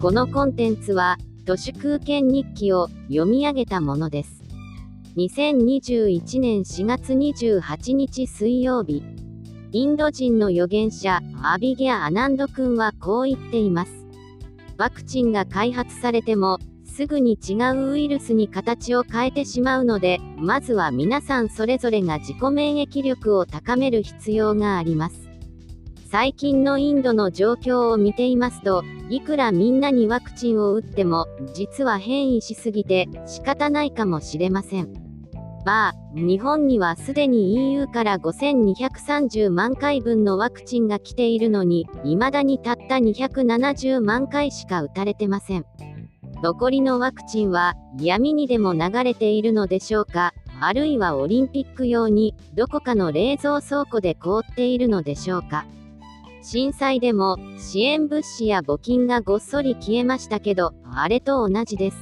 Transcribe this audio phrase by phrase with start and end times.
[0.00, 4.42] このコンテンツは、都市空間日記を読み上げたものです。
[5.18, 9.02] 2021年4月28日水曜日、
[9.72, 14.06] インド人の預言者、アビゲア・アナンド君はこう言っています。
[14.78, 16.56] ワクチンが開発されても、
[16.86, 25.29] すぐに違うウイルスに形を変えてしまうので、まずは皆さんそれぞれが自己免疫力を高める必要があります。
[26.10, 34.92] 最近のインドの状況を見ていますと、いくらみんなにワクチンを打っても、実は変異しすぎて仕方ないかもしれません。
[35.64, 45.66] まあ、日本にはすでに EU から5230万回分のワクチンが来ているのに、未だにたった270万回しか打たれてません。
[46.42, 55.66] 残りのワクチンは闇にでも流れているのでしょうかあるいはオリンピック用にどこかの冷蔵倉庫で凍っているのでしょうか
[56.42, 61.96] 震災でも支援物資や募金がごっそり消えましたけど、あれと同じです。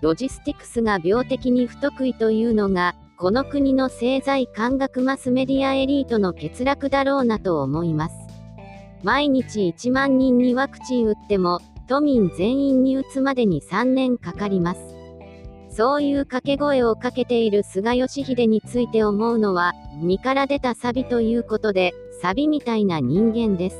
[0.00, 8.14] ロジスティクスが病的に不得意というのが、この国の政財官学マスメディアエリートの欠落だろうなと思います。
[9.02, 14.80] 毎日1万人にワクチン打っても、都民全員に打つまでに3年かかります。
[15.78, 23.76] そういう掛け声をかけている菅義偉について思うのは、身から出たサビということで、サビみたいな人間です。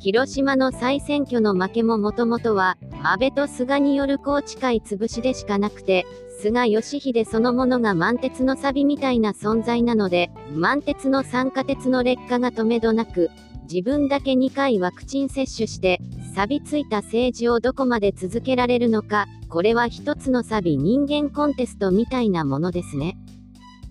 [0.00, 6.04] 広島の再選挙の負けももともとは、安倍と菅による宏池会潰しでしかなくて、
[6.40, 13.30] 菅義偉そのものが満鉄のサビみたいな存在なので、満鉄の酸化鉄の劣化が止めどなく、
[13.70, 16.00] 自分だけ2回ワクチン接種して、
[16.34, 23.16] 錆びついた政治をどこまで続けられるのか、これは一つのサビ人間コンテストみたいなものですね。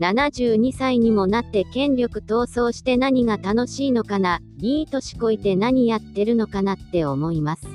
[0.02, 7.66] 72歳にもなって権力闘争して何が楽しいのかな、いい年こいて何やってるのかなって思います。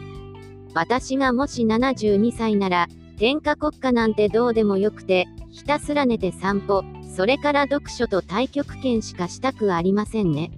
[0.75, 6.85] 私がもし72歳なら、天下国家なんてどうでもよくて、ひたすら寝て散歩、
[7.17, 10.51] それから読書と太極拳しかしたくありませんね。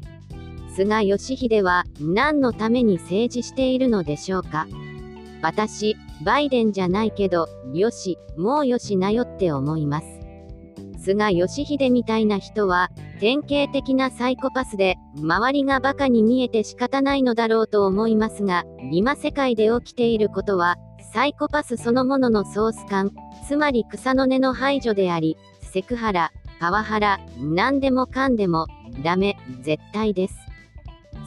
[0.80, 4.66] 菅義偉は何のために政治しているのでしょうか？
[5.42, 10.06] 私、バイデンじゃないけど、よし、もうよしなよって思います。
[10.98, 12.88] 菅義偉みたいな人は、
[13.20, 20.76] 典型的なサイコパスで、周りがバカに見えて仕方ないのだろうと思いますが、今世界で起きていることは、
[21.12, 23.10] サイコパスそのもののソース感、
[23.46, 28.66] つまり草の根の排除であり、セクハラ、パワハラ、何でもかんでも、
[29.04, 30.34] ダメ、絶対です。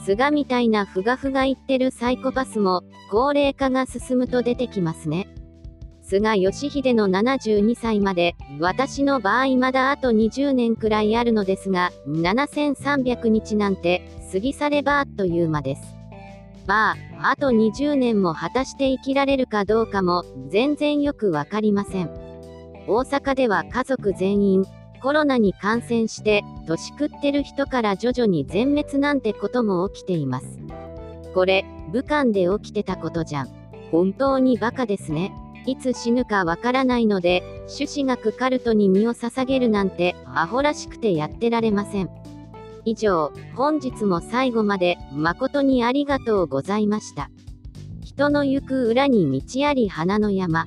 [0.05, 5.27] 菅みたいなふがふが言ってるサイコパスも、高齢化が進むと出てきますね。
[6.01, 15.81] 菅義偉の72歳まで、私の場合まだあと20年くらいあるのですが、7300日なんて、過ぎ去ればあっという間です。
[16.67, 22.09] まあ、あと20年も果たして生きられるかどうかも、全然よくわかりません。
[22.87, 24.65] 大阪では家族全員、
[25.03, 30.59] コロナに感染して、年食ってる人から徐々に全滅なんてことも起きています。
[31.33, 33.49] これ、武漢で起きてたことじゃん。
[33.91, 35.33] 本当にバカですね。
[35.65, 42.09] いつ死ぬかわからないので、朱子学カルトに身を捧げるなんて、アホらしくてやってられません。
[42.85, 47.29] 以上、本日も最後まで、誠にありがとうございました。
[48.01, 50.65] 人の行く裏に道あり花の山。